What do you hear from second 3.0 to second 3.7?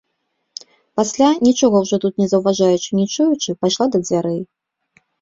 не чуючы,